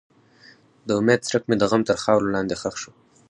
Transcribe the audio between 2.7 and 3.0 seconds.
شو.